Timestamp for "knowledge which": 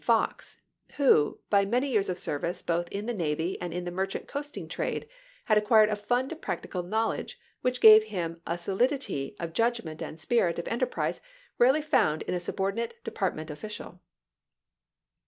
6.81-7.79